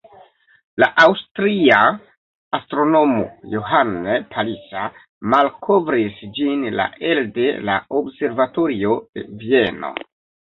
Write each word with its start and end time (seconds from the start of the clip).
La 0.83 0.87
aŭstria 1.01 1.75
astronomo 2.59 3.25
Johann 3.51 3.91
Palisa 4.31 4.85
malkovris 5.33 6.23
ĝin 6.39 6.65
la 6.79 6.87
elde 7.13 7.45
la 7.69 7.75
observatorio 8.03 8.97
de 9.19 9.27
Vieno. 9.45 9.93